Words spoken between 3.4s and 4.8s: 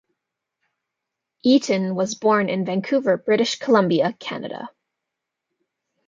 Columbia, Canada.